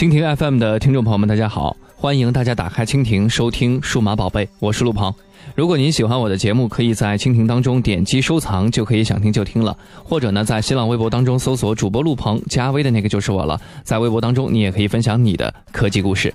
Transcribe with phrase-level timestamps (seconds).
[0.00, 1.76] 蜻蜓 FM 的听众朋友们，大家好！
[1.94, 5.14] 欢迎大家打开蜻蜓收听《数码宝贝》，我是陆鹏。
[5.54, 9.76] 如果您喜欢我的节目，可以在蜻蜓当中点击收藏，就可以想听就听了。
[10.02, 13.60] 或者呢，在新浪微博当中搜索主播陆鹏，加微的那个就是我了。
[13.84, 16.32] 在微博当中，你也可以分享你的科技故事。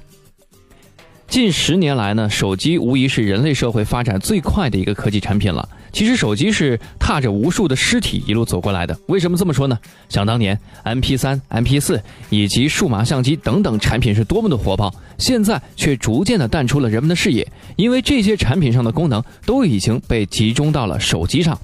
[1.27, 5.67] 近十年来呢，手机无疑是人类社会发展最快的一个科技产品了。
[5.91, 8.97] 其实手机是踏着无数的尸体一路走过来的。
[9.07, 9.77] 为什么这么说呢？
[10.09, 21.57] 想当年，MP3、MP4 以及数码相机等等产品是多么的火爆，现在却逐渐的淡出了人们的视野，因为这些产品上的功能都已经被集中到了手机上。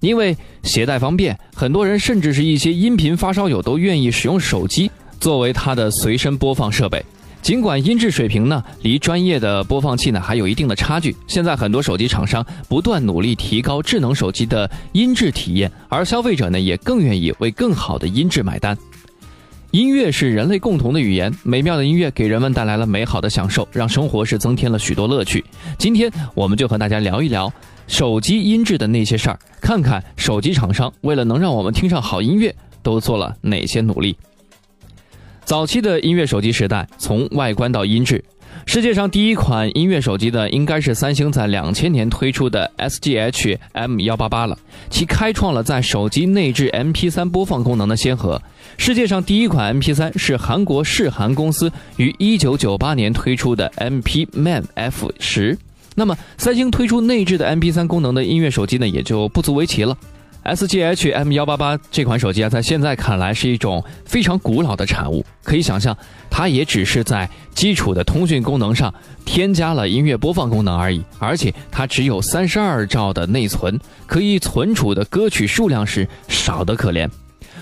[0.00, 7.02] 因为携带方便，很多人甚至是一些音频发烧友都愿意使用手机作为它的随身播放设备。
[7.44, 18.74] 尽管音质水平呢离专业的播放器呢还有一定的差距，现在很多手机厂商不断努力提高智能手机的音质体验，而消费者呢也更愿意为更好的音质买单。
[19.72, 25.44] 音乐是人类共同的语言，美妙的音乐给人们带来了美好的享受，让生活是增添了许多乐趣。
[25.76, 27.52] 今天我们就和大家聊一聊
[27.86, 34.16] 手机音质的那些事儿，看看手机厂商为了能让我们听上好音乐，都做了哪些努力。
[35.44, 38.24] 早期的音乐手机时代，从外观到音质，
[38.64, 44.58] 世界上第一款音乐手机呢，应该是三星在两千年推出的 SGH M 幺八八了。
[44.88, 48.40] 其开创了在手机内置 MP3 播放功能的先河。
[48.78, 55.58] 世界上第一款 MP3 是韩国世韩公司于一九九八年推出的 MP Man F 十。
[55.94, 59.96] 那么，三星推出内置的 MP3 功能的音乐手机呢，也就不足为奇了。
[60.44, 65.24] SGH M 幺八八这款手机啊，在现在看来是一种非常古老的产物。
[65.42, 65.96] 可以想象，
[66.28, 68.92] 它也只是在基础的通讯功能上
[69.24, 71.02] 添加了音乐播放功能而已。
[71.18, 77.08] 而且它只有三十二兆的内存，可以存储的歌曲数量是少得可怜。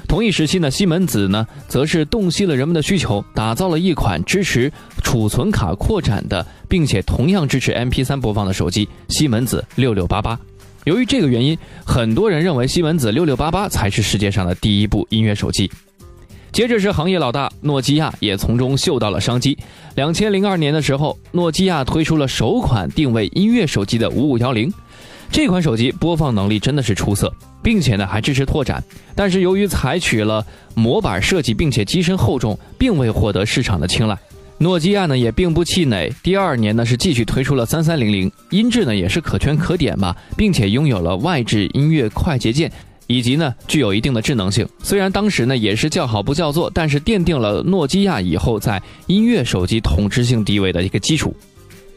[0.08, 4.70] 同一时期呢，西门子呢，则是洞悉了人们的需求，打造了一款支持
[5.04, 10.38] 储存卡扩展的，并且同样支持 MP3 播放的手机——西门子六六八八。
[10.84, 15.70] 由于这个原因，很多人认为西门子六六八八才是世界上的第一部音乐手机。
[16.50, 19.56] 接着是行业老大诺基亚也从中嗅到了商机。
[19.94, 24.72] 两千零二年的时候，诺基亚推出了首款定位音乐手机的五五幺零。
[25.30, 28.82] 这款手机播放能力真的是出色，并且呢还支持拓展。
[29.14, 34.18] 但是由于采取了模板设计，并且机身厚重，并未获得市场的青睐。
[34.62, 42.70] 诺基亚呢也并不气馁，第二年呢是继续推出了三三零零，音质呢也是可圈可点吧，并且拥有了外置音乐快捷键，
[43.08, 44.64] 以及呢具有一定的智能性。
[44.80, 51.34] 虽然当时呢也是叫好不叫座，但是奠定了诺基亚以后在音乐手机统治性地位的一个基础。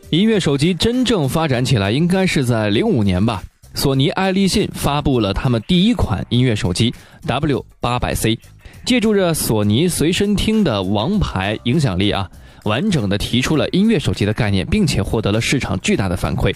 [0.09, 3.43] 音乐手机真正发展起来应该是在零五年吧，
[3.75, 6.91] 索尼爱立信发布了他们第一款音乐手机
[7.27, 8.39] W 八百 C，
[8.83, 12.27] 借助着索尼随身听的王牌影响力啊。
[12.65, 16.53] 完整的提出了音乐手机的概念，并且获得了市场巨大的反馈。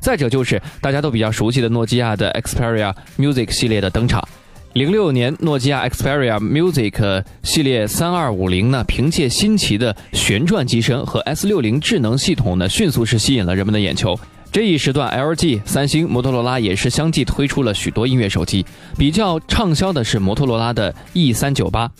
[0.00, 4.26] 再者就是大家都比较熟悉的诺基亚的 Xperia Music 系列的登场。
[4.74, 14.16] 零六年，诺基亚 Xperia Music 系列三二五零呢，凭借新奇的旋转机身和 S 六零智能系统呢，迅速是吸引了人们的眼球。
[14.52, 18.64] 这一时段，LG、三星、摩托罗拉也是相继推出了许多音乐手机。
[18.96, 21.90] 比较畅销的是摩托罗拉的 E 三九八。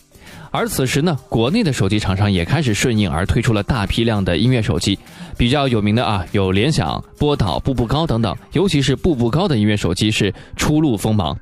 [0.51, 4.99] 而此时呢，国内的手机厂商也开始顺应而推出了大批量的音乐手机，
[5.37, 11.39] 比较有名的啊有联想、波导、步步高等等，尤其是步步高的音乐手机是初露锋芒。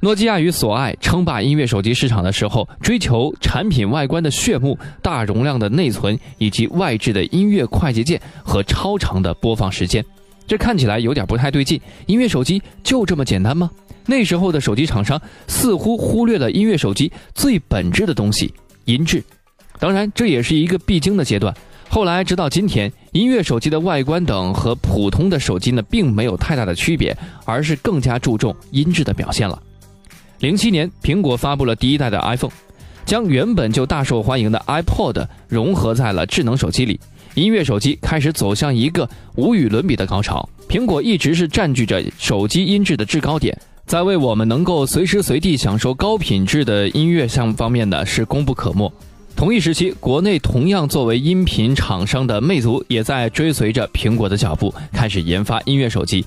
[0.00, 10.04] 诺基亚与索爱称霸音乐手机市场的时候，追求产品外观的炫目、大容量的内存以及外置的音乐快捷键和超长的播放时间，
[10.46, 11.80] 这看起来有点不太对劲。
[12.06, 13.70] 音乐手机就这么简单吗？
[14.06, 18.52] 那时候的手机厂商似乎忽略了音乐手机最本质的东西——
[18.84, 19.22] 音质。
[19.78, 21.54] 当然，这也是一个必经的阶段。
[21.88, 29.60] 后来，直到今天，音乐手机的外观等和普通的手机呢，并没有太大的区别，而是更加注重音质的表现了。
[30.40, 32.52] 零七年，苹果发布了第一代的 iPhone，
[33.06, 36.98] 将原本就大受欢迎的 iPod 融合在了智能手机里，
[37.34, 40.48] 音乐手机开始走向一个无与伦比的高潮。
[40.68, 43.56] 苹果一直是占据着手机音质的制高点。
[43.86, 48.90] 在为我们能够随时随地享受高品质的音乐项目方面呢，是功不可没。
[49.36, 56.24] 同一时期，国内同样作为音频厂商的魅族，也在追随着苹果的脚步，开始研发音乐手机。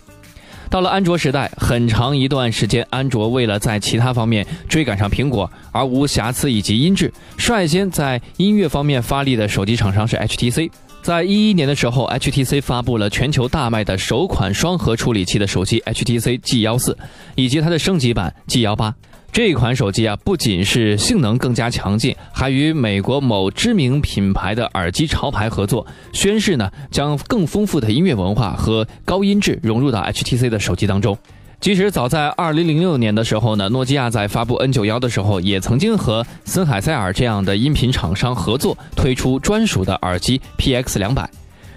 [0.69, 10.69] 到了安卓时代，很长一段时间，安卓为了在其他方面追赶上苹果而无瑕疵以及音质，率先在音乐方面发力的手机厂商是 HTC。
[11.07, 16.97] 在一一年的时候，HTC 发布了全球大卖的首款双核处理器的手机 HTC G 幺四，
[17.35, 18.93] 以及它的升级版 G 幺八。
[19.31, 31.17] 这款手机啊，不仅是性能更加强劲，还与美国某知名品牌的耳机潮牌合作，宣誓呢将更丰富的音乐文化和高音质融入到 HTC 的手机当中。
[31.59, 41.25] 其实早在2006年的时候呢，诺基亚在发布 N91 的时候，也曾经和森海塞尔这样的音频厂商合作，推出专属的耳机 PX200。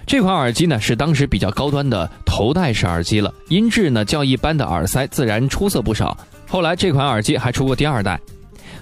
[0.05, 6.15] 这款耳机呢是当时比较高端的头戴式耳机了，音质呢较一般的耳塞自然出色不少。
[6.47, 8.19] 后来这款耳机还出过第二代，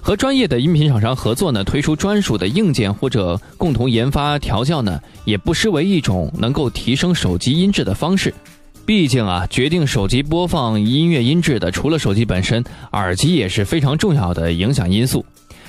[0.02, 8.34] 和专业的音频厂商合作呢，推出专属的硬件或者共同研发调教呢，也不失为一种能够提升手机音质的方式。
[8.90, 15.24] 毕竟啊，决定手机播放音乐音质的，除了手机本身，耳机也是非常重要的影响因素。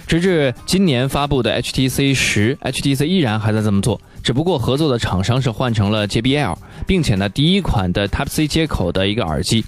[0.06, 6.56] 直至今年发布的 HTC 十，HTC 依然还在这么做，只不过合作的厂商是换成了 JBL，
[6.86, 9.66] 并且呢，第一款的 Type C 接口的一个耳机。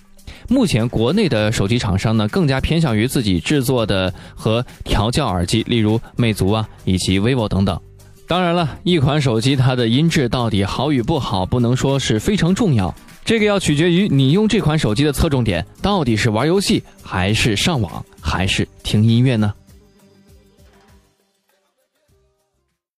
[0.49, 7.79] 目前国内的手机厂商呢，更加偏向于自己制作的和调教耳机，例如魅族啊，以及 vivo 等等。
[8.27, 12.95] 当然了，一款手机它的音质到底好与不好，不能说是非常重要，
[13.25, 19.55] 这个要取决于你用这款手机的侧重点到底是玩游戏，还是上网，还是听音乐呢？